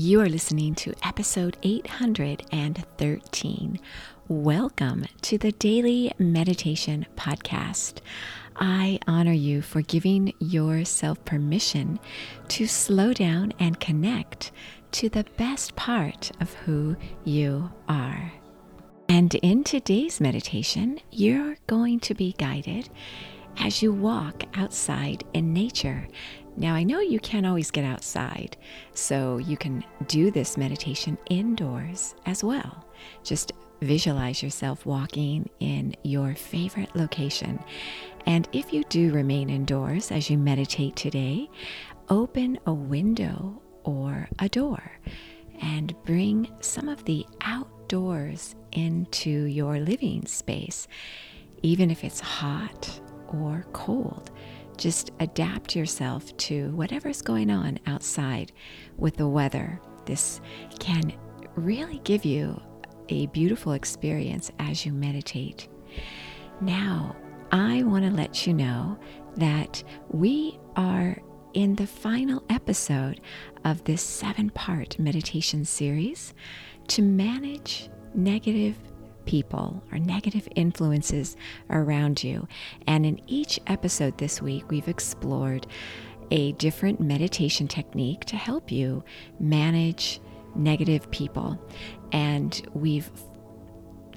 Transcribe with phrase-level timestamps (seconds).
[0.00, 3.80] You are listening to episode 813.
[4.28, 7.94] Welcome to the Daily Meditation Podcast.
[8.54, 11.98] I honor you for giving yourself permission
[12.46, 14.52] to slow down and connect
[14.92, 16.94] to the best part of who
[17.24, 18.32] you are.
[19.08, 22.88] And in today's meditation, you're going to be guided
[23.58, 26.06] as you walk outside in nature.
[26.58, 28.56] Now, I know you can't always get outside,
[28.92, 32.84] so you can do this meditation indoors as well.
[33.22, 37.62] Just visualize yourself walking in your favorite location.
[38.26, 41.48] And if you do remain indoors as you meditate today,
[42.08, 44.82] open a window or a door
[45.60, 50.88] and bring some of the outdoors into your living space,
[51.62, 54.32] even if it's hot or cold.
[54.78, 58.52] Just adapt yourself to whatever's going on outside
[58.96, 59.80] with the weather.
[60.06, 60.40] This
[60.78, 61.12] can
[61.56, 62.60] really give you
[63.08, 65.68] a beautiful experience as you meditate.
[66.60, 67.16] Now,
[67.50, 68.98] I want to let you know
[69.36, 71.18] that we are
[71.54, 73.20] in the final episode
[73.64, 76.34] of this seven part meditation series
[76.88, 78.76] to manage negative
[79.28, 81.36] people or negative influences
[81.68, 82.48] around you.
[82.86, 85.66] And in each episode this week, we've explored
[86.30, 89.04] a different meditation technique to help you
[89.38, 90.20] manage
[90.54, 91.60] negative people.
[92.10, 93.10] And we've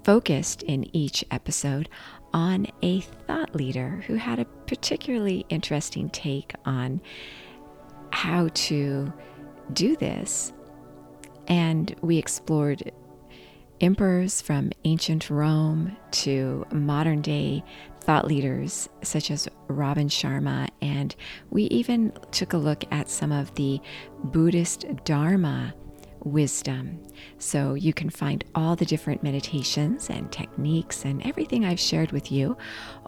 [0.06, 1.90] focused in each episode
[2.34, 7.02] on a thought leader who had a particularly interesting take on
[8.12, 9.12] how to
[9.73, 10.53] do this.
[11.48, 12.94] And we explored
[13.82, 17.64] emperors from ancient Rome to modern day
[18.02, 21.16] thought leaders such as Robin Sharma, and
[21.50, 23.80] we even took a look at some of the
[24.24, 25.74] Buddhist Dharma
[26.24, 27.02] wisdom.
[27.38, 32.32] So you can find all the different meditations and techniques and everything I've shared with
[32.32, 32.58] you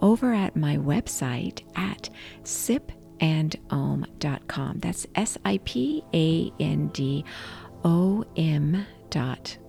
[0.01, 2.09] over at my website at
[2.43, 4.79] sipandom.com.
[4.79, 7.23] That's S I P A N D
[7.83, 8.85] O M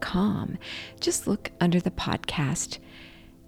[0.00, 0.58] com.
[1.00, 2.78] Just look under the podcast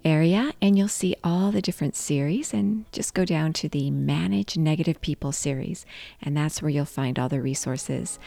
[0.05, 4.57] area and you'll see all the different series and just go down to the Manage
[4.57, 5.85] Negative People series,
[6.21, 8.19] and that's where you'll find all the resources.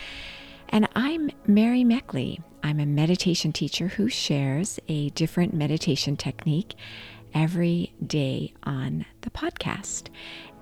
[0.69, 2.43] And I'm Mary Meckley.
[2.63, 6.75] I'm a meditation teacher who shares a different meditation technique
[7.35, 10.09] every day on the podcast.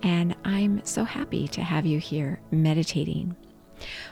[0.03, 3.37] And I'm so happy to have you here meditating.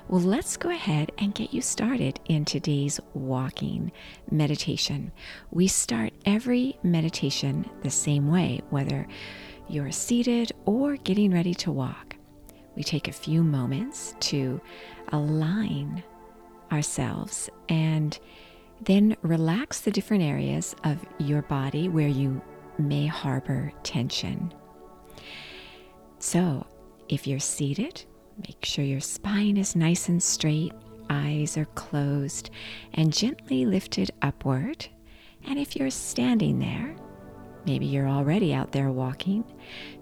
[0.09, 3.93] Well, let's go ahead and get you started in today's walking
[4.31, 5.12] meditation.
[5.50, 9.06] We start every meditation the same way, whether
[9.69, 12.16] you're seated or getting ready to walk.
[12.77, 14.60] We take a few moments to
[15.12, 16.04] align
[16.71, 18.19] ourselves and
[18.83, 22.43] then relax the different areas of your body where you
[22.78, 24.53] may harbor tension.
[26.19, 26.66] So,
[27.09, 28.04] if you're seated,
[28.38, 30.72] Make sure your spine is nice and straight,
[31.08, 32.50] eyes are closed,
[32.92, 34.86] and gently lifted upward.
[35.47, 36.97] And if you're standing there,
[37.64, 39.44] maybe you're already out there walking,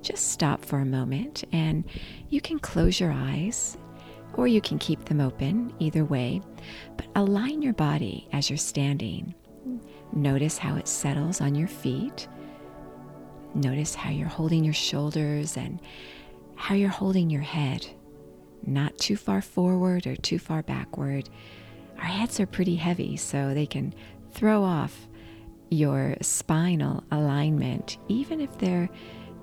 [0.03, 1.85] just stop for a moment and
[2.29, 3.79] you can close your eyes
[4.35, 6.41] or you can keep them open, either way.
[6.97, 9.33] But align your body as you're standing.
[10.13, 12.27] Notice how it settles on your feet.
[13.55, 15.81] Notice how you're holding your shoulders and
[16.57, 17.87] how you're holding your head
[18.67, 21.29] not too far forward or too far backward.
[21.99, 23.95] Our heads are pretty heavy, so they can
[24.33, 25.09] throw off
[25.71, 28.89] your spinal alignment, even if they're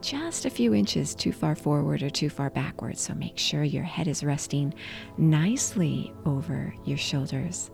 [0.01, 2.97] just a few inches too far forward or too far backward.
[2.97, 4.73] So make sure your head is resting
[5.17, 7.69] nicely over your shoulders.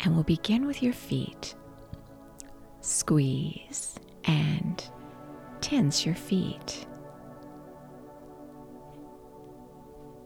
[0.00, 1.54] And we'll begin with your feet.
[2.80, 4.82] Squeeze and
[5.60, 6.86] tense your feet.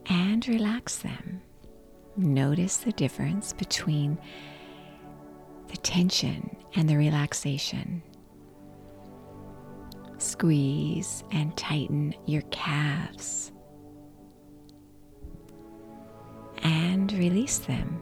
[0.09, 1.41] And relax them.
[2.15, 4.17] Notice the difference between
[5.67, 8.01] the tension and the relaxation.
[10.17, 13.51] Squeeze and tighten your calves
[16.63, 18.01] and release them.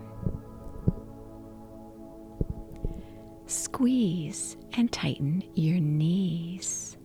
[3.47, 6.97] Squeeze and tighten your knees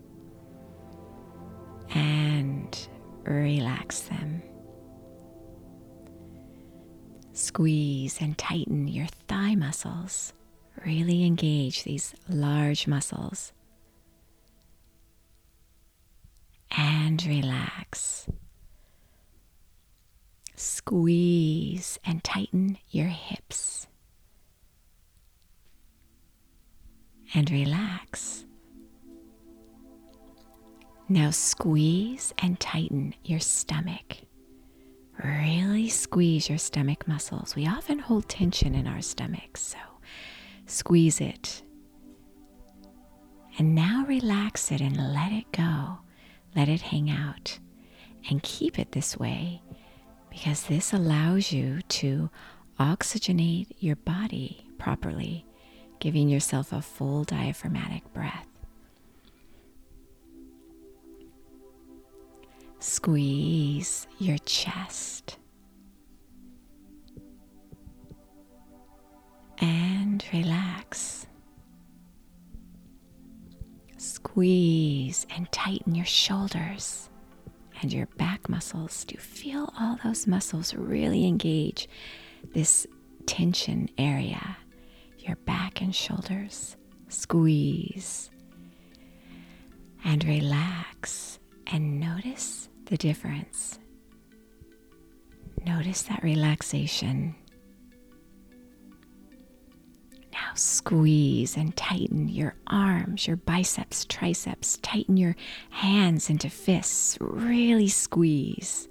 [1.95, 2.89] and
[3.25, 4.43] relax them.
[7.51, 10.33] Squeeze and tighten your thigh muscles.
[10.87, 13.53] Really engage these large muscles.
[16.71, 18.29] And relax.
[20.55, 23.89] squeeze and tighten your hips.
[27.35, 28.45] And relax.
[31.09, 34.19] Now squeeze and tighten your stomach.
[35.23, 37.55] Really squeeze your stomach muscles.
[37.55, 39.79] We often hold tension in our stomachs, so
[40.67, 41.63] squeeze it.
[43.59, 45.99] And now relax it and let it go.
[46.57, 47.59] Let it hang out
[48.29, 49.63] and keep it this way
[50.31, 52.31] because this allows you to
[52.79, 55.45] oxygenate your body properly,
[55.99, 58.47] giving yourself a full diaphragmatic breath.
[62.81, 65.37] Squeeze your chest.
[69.59, 71.27] And relax.
[73.99, 77.11] Squeeze and tighten your shoulders
[77.83, 79.05] and your back muscles.
[79.05, 81.87] Do you feel all those muscles really engage
[82.55, 82.87] this
[83.27, 84.57] tension area?
[85.19, 86.79] Your back and shoulders.
[87.09, 88.31] Squeeze
[90.03, 93.79] and relax and notice the difference.
[95.65, 97.37] Notice that relaxation.
[100.33, 104.79] Now squeeze and tighten your arms, your biceps, triceps.
[104.83, 105.37] Tighten your
[105.71, 107.17] hands into fists.
[107.21, 108.89] Really squeeze.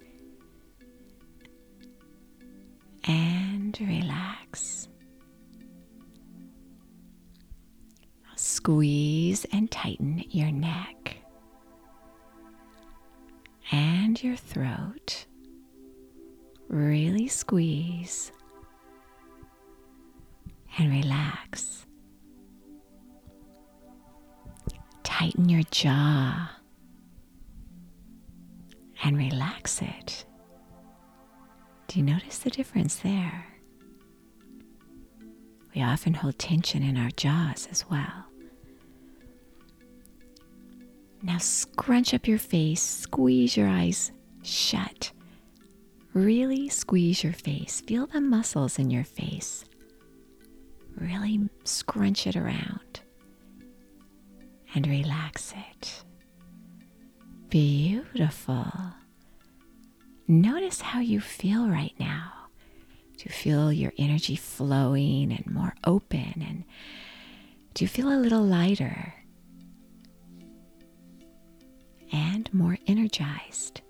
[3.04, 4.88] And relax.
[8.38, 11.09] Squeeze and tighten your neck
[14.24, 15.26] your throat.
[16.68, 18.32] Really squeeze
[20.78, 21.86] and relax.
[25.04, 26.52] Tighten your jaw
[29.04, 30.26] and relax it.
[31.88, 33.46] Do you notice the difference there?
[35.76, 38.26] We often hold tension in our jaws as well.
[41.22, 44.12] Now scrunch up your face, squeeze your eyes
[44.42, 45.12] shut.
[46.14, 47.82] Really squeeze your face.
[47.82, 49.66] Feel the muscles in your face.
[50.96, 53.02] Really scrunch it around
[54.74, 56.04] and relax it.
[57.50, 58.68] Beautiful.
[60.28, 62.34] Notice how you feel right now.
[63.18, 66.44] Do you feel your energy flowing and more open?
[66.48, 66.64] And
[67.74, 69.14] do you feel a little lighter?
[72.40, 73.82] And more energized.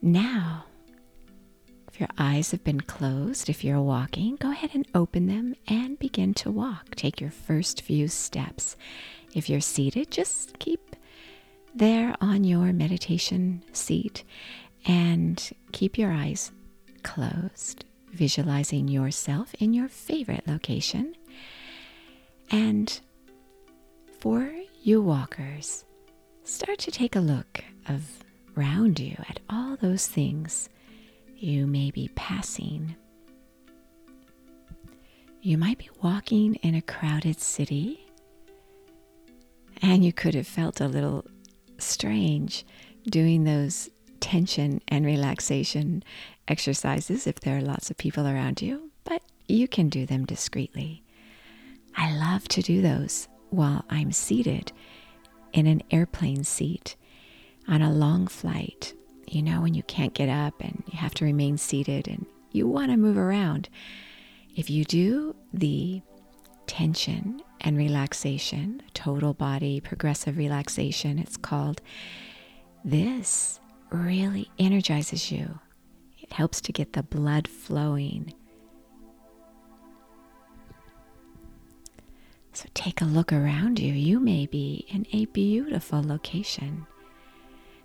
[0.00, 0.66] Now,
[1.88, 5.98] if your eyes have been closed, if you're walking, go ahead and open them and
[5.98, 6.94] begin to walk.
[6.94, 8.76] Take your first few steps.
[9.34, 10.94] If you're seated, just keep
[11.74, 14.22] there on your meditation seat
[14.86, 16.52] and keep your eyes
[17.02, 21.16] closed, visualizing yourself in your favorite location.
[22.50, 23.00] And
[24.20, 25.84] for you walkers,
[26.46, 28.02] start to take a look of
[28.56, 30.68] around you at all those things
[31.36, 32.94] you may be passing.
[35.42, 38.06] You might be walking in a crowded city,
[39.82, 41.24] and you could have felt a little
[41.78, 42.64] strange
[43.10, 43.90] doing those
[44.20, 46.04] tension and relaxation
[46.46, 51.02] exercises if there are lots of people around you, but you can do them discreetly.
[51.96, 54.72] I love to do those while I'm seated
[55.52, 56.96] in an airplane seat
[57.68, 58.94] on a long flight,
[59.26, 62.66] you know, when you can't get up and you have to remain seated and you
[62.66, 63.68] want to move around.
[64.54, 66.00] If you do the
[66.66, 71.80] tension and relaxation, total body progressive relaxation, it's called,
[72.84, 73.60] this
[73.90, 75.58] really energizes you.
[76.18, 78.32] It helps to get the blood flowing
[82.56, 83.92] So take a look around you.
[83.92, 86.86] You may be in a beautiful location.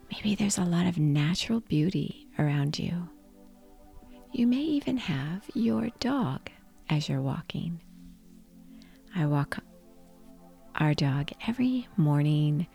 [0.09, 3.09] Maybe there's a lot of natural beauty around you.
[4.31, 6.49] You may even have your dog
[6.89, 7.81] as you're walking.
[9.13, 9.57] I walk
[10.75, 12.67] our dog every morning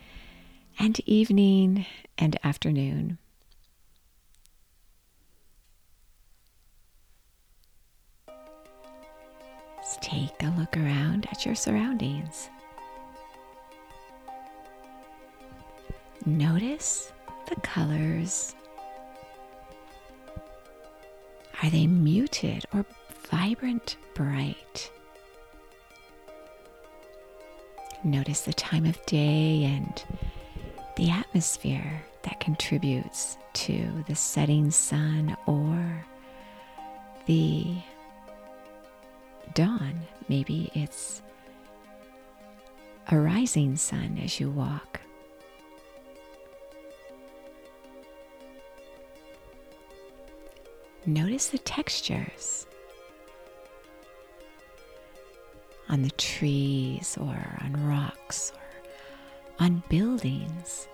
[0.79, 1.87] and evening
[2.19, 3.17] and afternoon.
[10.00, 12.50] Take a look around at your surroundings.
[16.25, 17.12] Notice
[17.49, 18.55] the colors.
[21.62, 22.85] Are they muted or
[23.31, 24.90] vibrant bright?
[28.05, 30.05] Notice the time of day and
[30.97, 36.05] the atmosphere, that contributes to the setting sun or
[37.26, 37.76] the
[39.55, 40.00] dawn.
[40.29, 41.23] Maybe it's
[43.11, 45.00] a rising sun as you walk.
[51.05, 52.67] Notice the textures
[55.88, 60.88] on the trees or on rocks or on buildings.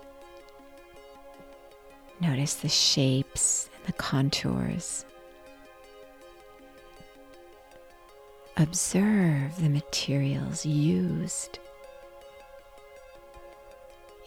[2.20, 5.06] Notice the shapes and the contours.
[8.56, 11.58] Observe the materials used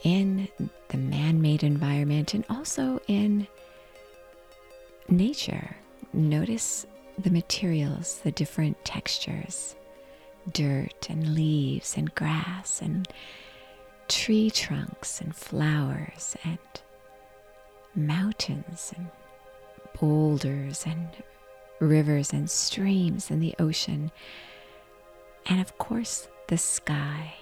[0.02, 0.48] in
[0.88, 3.46] the man made environment and also in
[5.08, 5.76] nature.
[6.12, 6.86] Notice
[7.18, 9.74] the materials, the different textures
[10.52, 13.08] dirt and leaves and grass and
[14.08, 16.58] tree trunks and flowers and
[17.94, 19.08] mountains and
[19.98, 21.08] boulders and
[21.80, 24.10] rivers and streams and the ocean,
[25.46, 27.34] and of course, the sky.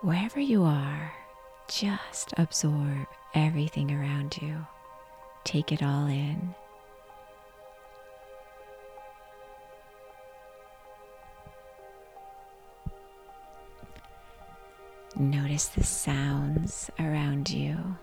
[0.00, 1.12] Wherever you are,
[1.68, 4.66] just absorb everything around you.
[5.44, 6.54] Take it all in.
[15.16, 17.96] Notice the sounds around you.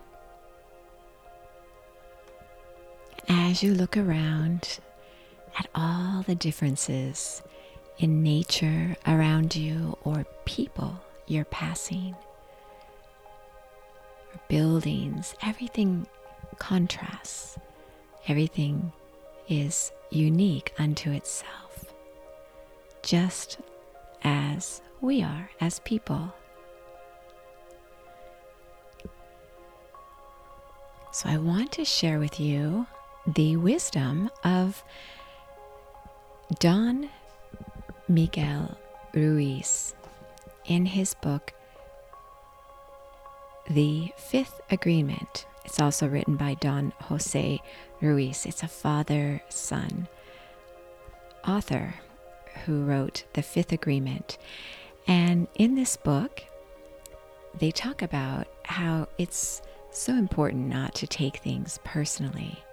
[3.55, 4.79] As you look around
[5.57, 7.41] at all the differences
[7.97, 12.17] in nature around you or people you're passing,
[14.33, 16.05] or buildings, everything
[16.59, 17.57] contrasts.
[18.27, 18.91] Everything
[19.47, 21.93] is unique unto itself,
[23.03, 23.59] just
[24.25, 26.33] as we are as people.
[31.13, 32.85] So, I want to share with you
[33.27, 34.84] the wisdom of
[36.60, 37.10] Don
[38.08, 38.77] Miguel
[39.13, 39.96] Ruiz
[40.65, 41.53] in his book,
[43.70, 45.46] The Fifth Agreement.
[45.63, 47.62] It's also written by Don Jose
[48.01, 48.46] Ruiz.
[48.46, 50.08] It's a father son
[51.48, 51.96] author
[52.65, 54.38] who wrote The Fifth Agreement.
[55.08, 56.44] And in this book,
[57.58, 62.64] they talk about how it's so important not to take things personally.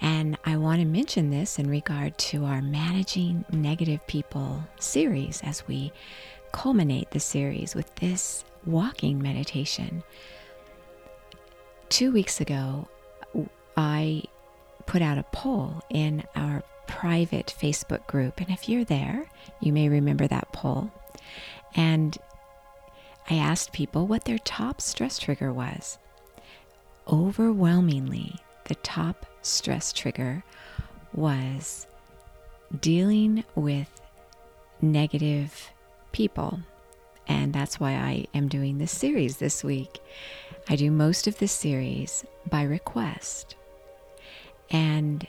[0.00, 5.66] And I want to mention this in regard to our Managing Negative People series as
[5.66, 5.92] we
[6.52, 10.02] culminate the series with this walking meditation.
[11.88, 12.88] Two weeks ago,
[13.76, 14.24] I
[14.86, 18.40] put out a poll in our private Facebook group.
[18.40, 19.26] And if you're there,
[19.60, 20.90] you may remember that poll.
[21.74, 22.16] And
[23.28, 25.98] I asked people what their top stress trigger was
[27.08, 30.44] overwhelmingly, the top stress trigger
[31.14, 31.86] was
[32.80, 33.88] dealing with
[34.80, 35.70] negative
[36.12, 36.60] people.
[37.28, 40.00] And that's why I am doing this series this week.
[40.68, 43.56] I do most of this series by request.
[44.70, 45.26] And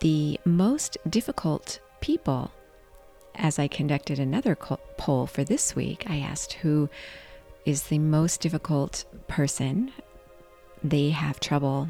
[0.00, 2.50] the most difficult people,
[3.34, 6.88] as I conducted another poll for this week, I asked who
[7.64, 9.92] is the most difficult person
[10.82, 11.88] they have trouble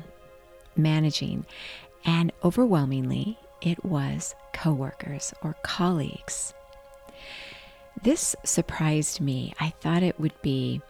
[0.77, 1.47] managing.
[2.05, 6.55] And overwhelmingly, it was coworkers or colleagues.
[8.03, 9.53] This surprised me.
[9.61, 10.81] I thought it would be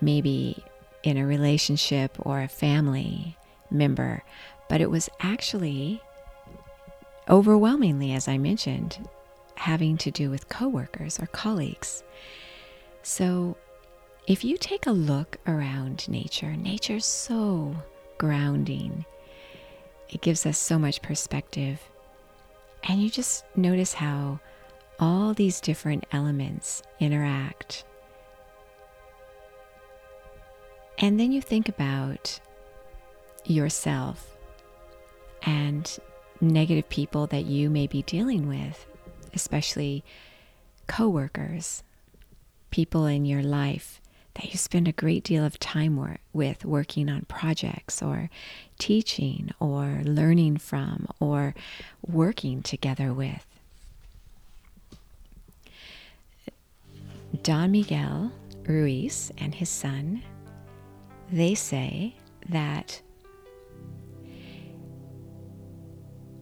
[0.00, 0.64] maybe
[1.02, 3.36] in a relationship or a family
[3.70, 4.22] member,
[4.68, 6.00] but it was actually
[7.28, 9.08] overwhelmingly, as I mentioned,
[9.54, 12.02] having to do with coworkers or colleagues.
[13.02, 13.56] So
[14.26, 17.74] if you take a look around nature, nature's so
[18.18, 19.04] grounding.
[20.08, 21.80] It gives us so much perspective.
[22.84, 24.40] And you just notice how
[24.98, 27.84] all these different elements interact.
[30.98, 32.38] And then you think about
[33.46, 34.36] yourself
[35.42, 35.98] and
[36.40, 38.86] negative people that you may be dealing with,
[39.32, 40.04] especially
[40.86, 41.82] coworkers,
[42.70, 44.00] people in your life
[44.40, 48.30] that you spend a great deal of time wor- with working on projects or
[48.78, 51.54] teaching or learning from or
[52.06, 53.46] working together with.
[57.42, 58.32] Don Miguel
[58.66, 60.22] Ruiz and his son,
[61.30, 62.14] they say
[62.48, 63.02] that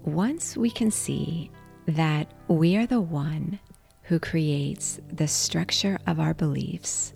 [0.05, 1.51] once we can see
[1.87, 3.59] that we are the one
[4.05, 7.13] who creates the structure of our beliefs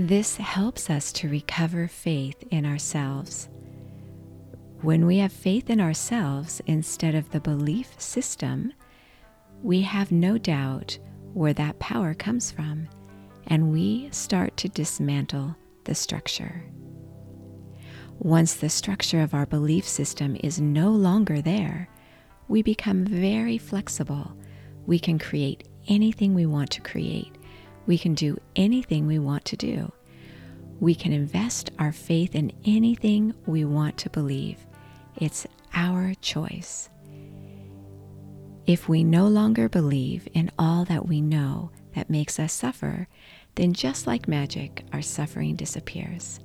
[0.00, 3.50] This helps us to recover faith in ourselves.
[4.80, 8.72] When we have faith in ourselves instead of the belief system,
[9.62, 10.98] we have no doubt
[11.34, 12.88] where that power comes from,
[13.48, 15.54] and we start to dismantle
[15.84, 16.64] the structure.
[18.20, 21.90] Once the structure of our belief system is no longer there,
[22.48, 24.32] we become very flexible.
[24.86, 27.36] We can create anything we want to create.
[27.90, 29.90] We can do anything we want to do.
[30.78, 34.64] We can invest our faith in anything we want to believe.
[35.16, 35.44] It's
[35.74, 36.88] our choice.
[38.64, 43.08] If we no longer believe in all that we know that makes us suffer,
[43.56, 46.38] then just like magic, our suffering disappears.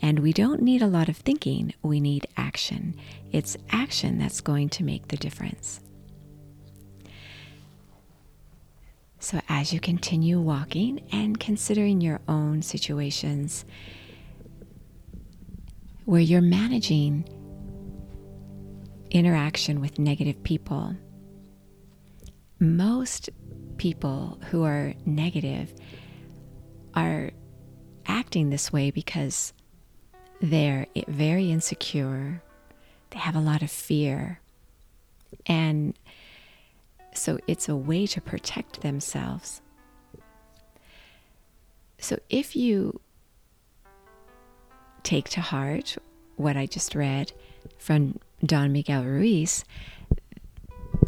[0.00, 2.96] And we don't need a lot of thinking, we need action.
[3.30, 5.80] It's action that's going to make the difference.
[9.22, 13.64] So, as you continue walking and considering your own situations
[16.06, 17.28] where you're managing
[19.12, 20.96] interaction with negative people,
[22.58, 23.30] most
[23.76, 25.72] people who are negative
[26.96, 27.30] are
[28.06, 29.52] acting this way because
[30.40, 32.42] they're very insecure,
[33.10, 34.40] they have a lot of fear,
[35.46, 35.96] and
[37.14, 39.60] so it's a way to protect themselves.
[41.98, 43.00] So if you
[45.02, 45.96] take to heart
[46.36, 47.32] what I just read
[47.78, 49.64] from Don Miguel Ruiz,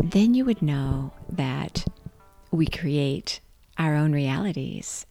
[0.02, 1.84] then you would know that
[2.50, 3.40] we create
[3.78, 5.06] our own realities.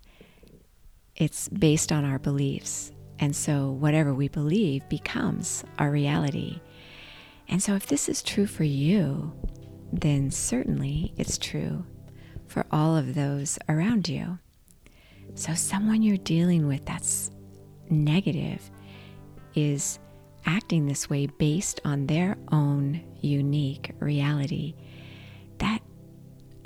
[1.16, 2.92] It's based on our beliefs.
[3.20, 6.60] And so, whatever we believe becomes our reality.
[7.48, 9.32] And so, if this is true for you,
[10.02, 11.86] then certainly it's true
[12.48, 14.40] for all of those around you.
[15.36, 17.32] So, someone you're dealing with that's
[17.90, 18.70] negative
[19.56, 20.00] is
[20.46, 24.76] acting this way based on their own unique reality.
[25.60, 25.80] That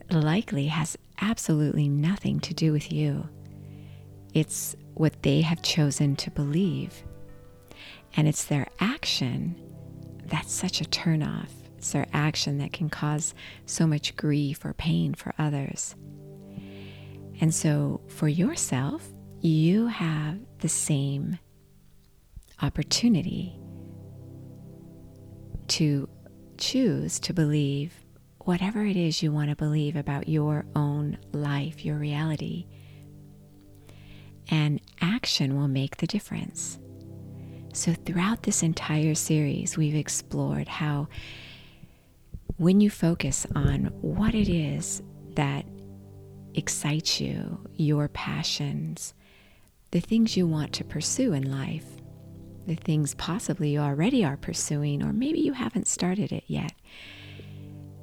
[0.10, 3.28] likely has absolutely nothing to do with you.
[4.34, 7.04] It's what they have chosen to believe.
[8.16, 9.56] And it's their action
[10.26, 11.50] that's such a turnoff.
[11.92, 13.34] Their action that can cause
[13.66, 15.96] so much grief or pain for others.
[17.40, 19.08] And so for yourself,
[19.42, 21.38] you have the same
[22.62, 23.60] opportunity
[25.68, 26.10] to
[26.58, 27.94] choose to believe
[28.40, 32.66] whatever it is you want to believe about your own life, your reality.
[34.50, 36.80] And action will make the difference.
[37.74, 41.10] So, throughout this entire series, we've explored how
[42.58, 45.02] when you focus on what it is
[45.36, 45.66] that
[46.56, 49.14] excites you, your passions,
[49.92, 51.86] the things you want to pursue in life,
[52.66, 56.74] the things possibly you already are pursuing, or maybe you haven't started it yet.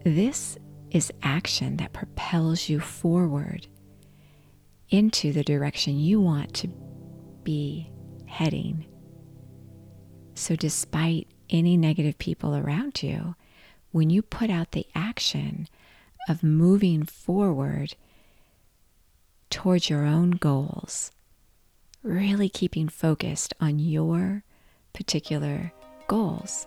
[0.05, 0.57] This
[0.91, 3.67] is action that propels you forward
[4.89, 6.69] into the direction you want to
[7.43, 7.91] be
[8.27, 8.87] heading.
[10.35, 13.35] So, despite any negative people around you,
[13.95, 15.69] when you put out the action
[16.29, 17.95] of moving forward
[19.51, 21.13] towards your own goals,
[22.03, 24.43] really keeping focused on your
[24.95, 25.73] particular
[26.09, 26.67] goals.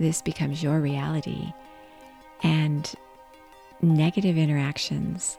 [0.00, 1.52] This becomes your reality.
[2.42, 2.92] And
[3.80, 5.38] negative interactions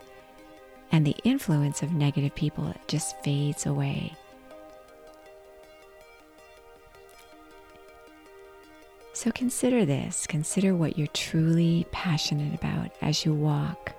[0.89, 4.13] and the influence of negative people just fades away.
[9.19, 10.25] So consider this.
[10.25, 13.93] Consider what you're truly passionate about as you walk.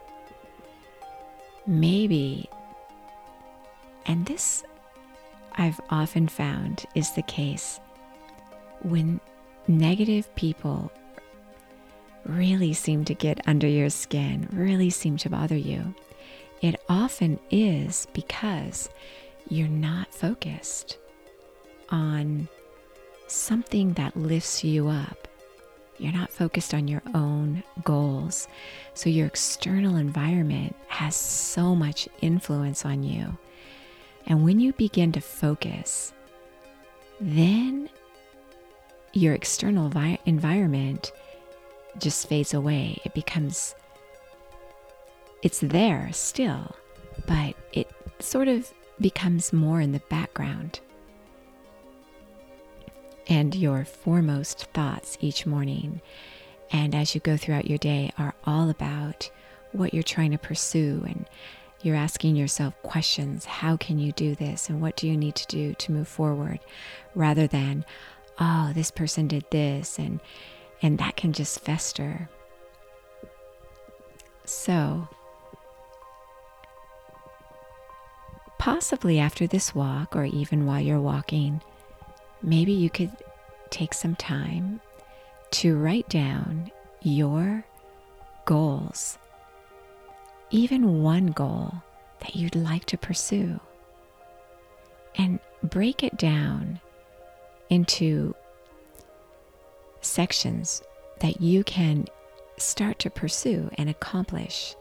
[1.66, 2.48] Maybe,
[4.06, 4.64] and this
[5.52, 7.80] I've often found is the case
[8.80, 9.20] when
[9.68, 10.90] negative people
[12.24, 15.94] really seem to get under your skin, really seem to bother you,
[16.62, 18.88] it often is because
[19.50, 20.96] you're not focused
[21.90, 22.48] on
[23.30, 25.28] something that lifts you up.
[25.98, 28.48] You're not focused on your own goals.
[28.94, 33.36] So your external environment has so much influence on you.
[34.26, 36.12] And when you begin to focus,
[37.20, 37.90] then
[39.12, 41.12] your external vi- environment
[41.98, 42.98] just fades away.
[43.04, 43.74] It becomes,
[45.42, 46.74] it's there still,
[47.26, 47.90] but it
[48.20, 50.80] sort of becomes more in the background.
[53.30, 56.02] And your foremost thoughts each morning
[56.72, 59.30] and as you go throughout your day are all about
[59.72, 61.26] what you're trying to pursue and
[61.82, 65.46] You're asking yourself questions how can you do this and what do you need to
[65.46, 66.60] do to move forward
[67.14, 67.86] rather than,
[68.38, 70.20] oh, this person did this and
[70.82, 72.28] and that can just fester.
[74.44, 75.08] So,
[78.58, 81.62] possibly after this walk or even while you're walking,
[82.42, 83.10] maybe you could
[83.70, 84.80] take some time
[85.50, 86.70] to write down
[87.02, 87.64] your
[88.44, 89.18] goals,
[90.50, 91.74] even one goal
[92.20, 93.60] that you'd like to pursue,
[95.16, 96.80] and break it down
[97.68, 98.34] into
[100.00, 100.82] sections
[101.20, 102.06] that you can
[102.56, 104.74] start to pursue and accomplish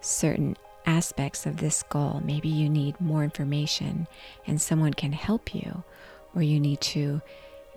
[0.00, 2.20] certain aspects of this goal.
[2.24, 4.06] Maybe you need more information
[4.46, 5.82] and someone can help you,
[6.34, 7.20] or you need to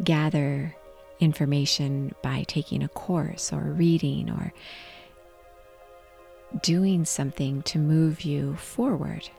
[0.03, 0.75] gather
[1.19, 4.53] information by taking a course or reading or
[6.61, 9.29] doing something to move you forward.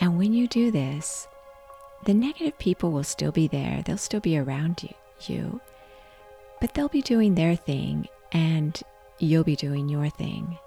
[0.00, 1.26] And when you do this,
[2.04, 4.94] the negative people will still be there, they'll still be around you,
[5.26, 5.60] you,
[6.60, 8.80] but they'll be doing their thing and
[9.18, 10.58] you'll be doing your thing.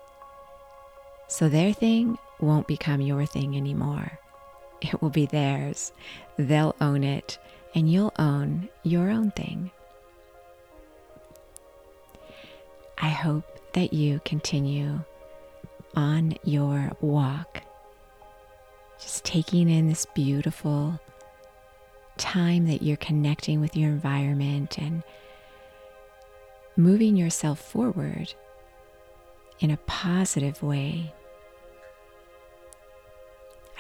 [1.28, 4.20] So their thing won't become your thing anymore.
[4.82, 5.92] It will be theirs.
[6.38, 7.38] They'll own it
[7.74, 9.72] and you'll own your own thing.
[12.98, 15.00] I hope that you continue
[15.96, 17.64] on your walk,
[19.00, 21.00] just taking in this beautiful
[22.18, 25.04] time that you're connecting with your environment and
[26.78, 28.34] moving yourself forward
[29.60, 31.14] in a positive way.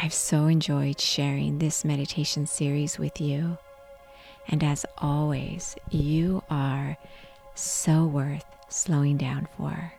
[0.03, 3.59] I've so enjoyed sharing this meditation series with you.
[4.47, 6.97] And as always, you are
[7.53, 9.93] so worth slowing down for.